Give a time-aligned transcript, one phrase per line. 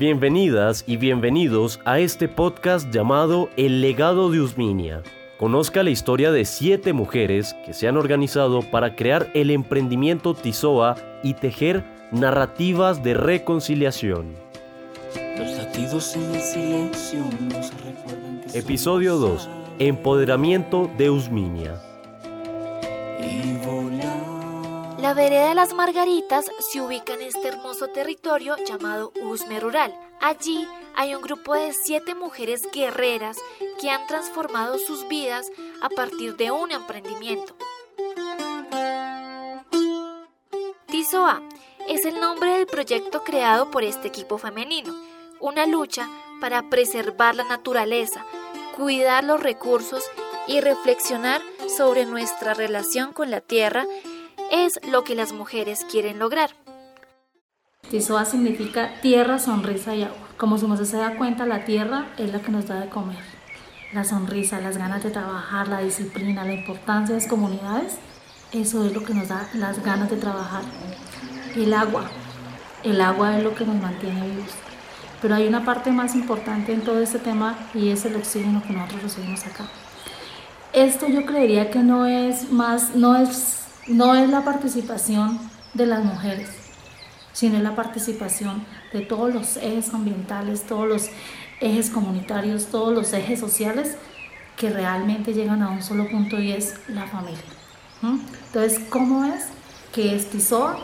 [0.00, 5.02] Bienvenidas y bienvenidos a este podcast llamado El legado de Usminia.
[5.36, 10.96] Conozca la historia de siete mujeres que se han organizado para crear el emprendimiento Tizoa
[11.22, 14.36] y tejer narrativas de reconciliación.
[15.36, 17.20] Los latidos en el silencio
[17.52, 19.50] nos recuerdan Episodio 2.
[19.80, 21.78] Empoderamiento de Usminia.
[25.00, 29.98] La vereda de las Margaritas se ubica en este hermoso territorio llamado Usme Rural.
[30.20, 33.38] Allí hay un grupo de siete mujeres guerreras
[33.80, 35.50] que han transformado sus vidas
[35.80, 37.56] a partir de un emprendimiento.
[40.86, 41.40] Tizoa
[41.88, 44.94] es el nombre del proyecto creado por este equipo femenino,
[45.40, 46.10] una lucha
[46.42, 48.26] para preservar la naturaleza,
[48.76, 50.04] cuidar los recursos
[50.46, 51.40] y reflexionar
[51.74, 53.86] sobre nuestra relación con la tierra
[54.50, 56.50] es lo que las mujeres quieren lograr.
[57.88, 60.28] Tizoa significa tierra, sonrisa y agua.
[60.36, 63.18] Como su se da cuenta, la tierra es la que nos da de comer.
[63.92, 67.98] La sonrisa, las ganas de trabajar, la disciplina, la importancia de las comunidades,
[68.52, 70.62] eso es lo que nos da las ganas de trabajar.
[71.54, 72.10] El agua,
[72.82, 74.50] el agua es lo que nos mantiene vivos.
[75.22, 78.72] Pero hay una parte más importante en todo este tema y es el oxígeno que
[78.72, 79.68] nosotros recibimos acá.
[80.72, 85.38] Esto yo creería que no es más, no es no es la participación
[85.74, 86.48] de las mujeres,
[87.32, 91.08] sino es la participación de todos los ejes ambientales, todos los
[91.60, 93.96] ejes comunitarios, todos los ejes sociales
[94.56, 97.42] que realmente llegan a un solo punto y es la familia.
[98.02, 99.46] Entonces, ¿cómo es
[99.92, 100.78] que Tizoa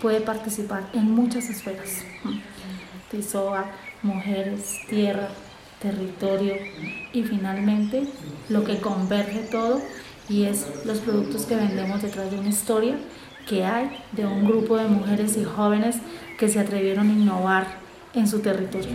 [0.00, 2.02] puede participar en muchas esferas?
[3.10, 3.66] Tizoa,
[4.02, 5.28] mujeres, tierra,
[5.80, 6.54] territorio
[7.12, 8.08] y finalmente
[8.48, 9.80] lo que converge todo
[10.28, 12.96] y es los productos que vendemos detrás de una historia
[13.46, 15.96] que hay de un grupo de mujeres y jóvenes
[16.38, 17.66] que se atrevieron a innovar
[18.14, 18.90] en su territorio.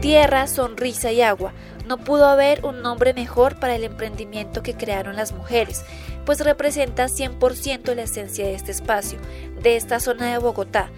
[0.00, 1.52] Tierra, sonrisa y agua.
[1.86, 5.84] No pudo haber un nombre mejor para el emprendimiento que crearon las mujeres,
[6.24, 9.20] pues representa 100% la esencia de este espacio,
[9.62, 10.90] de esta zona de Bogotá,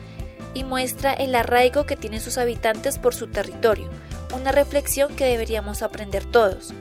[0.54, 3.90] y muestra el arraigo que tienen sus habitantes por su territorio,
[4.34, 6.72] una reflexión que deberíamos aprender todos.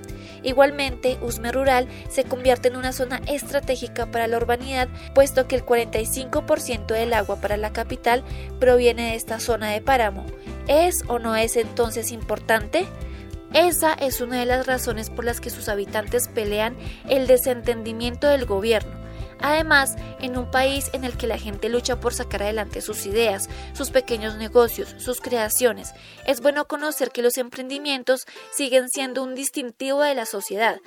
[0.44, 5.66] Igualmente, Usme Rural se convierte en una zona estratégica para la urbanidad, puesto que el
[5.66, 8.24] 45% del agua para la capital
[8.60, 10.26] proviene de esta zona de páramo.
[10.68, 12.86] ¿Es o no es entonces importante?
[13.54, 16.76] Esa es una de las razones por las que sus habitantes pelean
[17.10, 18.97] el desentendimiento del gobierno
[19.40, 23.50] Además, en un país en el que la gente lucha por sacar adelante sus ideas,
[23.74, 25.94] sus pequeños negocios, sus creaciones,
[26.26, 30.80] es bueno conocer que los emprendimientos siguen siendo un distintivo de la sociedad,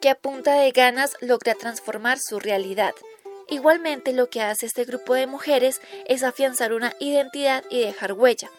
[0.00, 2.94] que a punta de ganas logra transformar su realidad.
[3.48, 8.50] Igualmente lo que hace este grupo de mujeres es afianzar una identidad y dejar huella.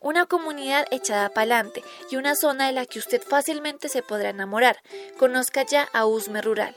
[0.00, 4.30] Una comunidad echada para adelante y una zona de la que usted fácilmente se podrá
[4.30, 4.76] enamorar.
[5.18, 6.76] Conozca ya a Usme Rural.